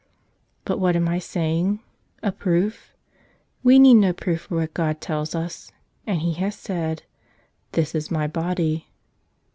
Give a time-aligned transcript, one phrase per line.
[0.65, 1.79] But what am I saying?
[2.23, 2.95] A proof?
[3.63, 5.71] We need no proof for what God tells us;
[6.07, 7.03] and He has said,
[7.73, 8.87] "This is My Body."